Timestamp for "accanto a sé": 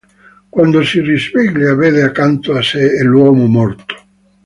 2.01-3.03